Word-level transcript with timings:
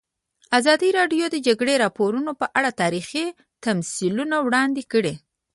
ازادي 0.57 0.89
راډیو 0.99 1.25
د 1.29 1.31
د 1.33 1.37
جګړې 1.47 1.75
راپورونه 1.83 2.31
په 2.39 2.45
اړه 2.57 2.71
تاریخي 2.81 3.25
تمثیلونه 3.65 4.35
وړاندې 4.45 4.83
کړي. 4.91 5.13